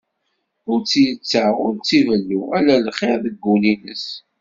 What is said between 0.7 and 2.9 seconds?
Ur tt-yettaɣ, ur tt-ibellu, ala